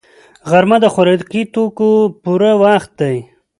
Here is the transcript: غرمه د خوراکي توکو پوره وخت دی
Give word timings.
غرمه 0.49 0.77
د 0.81 0.85
خوراکي 0.93 1.41
توکو 1.53 1.89
پوره 2.23 2.51
وخت 2.63 2.91
دی 2.99 3.17